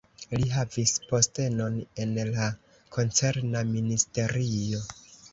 Li 0.41 0.45
havis 0.51 0.93
postenon 1.09 1.75
en 2.05 2.15
la 2.37 2.47
koncerna 2.95 3.61
ministerio. 3.75 4.81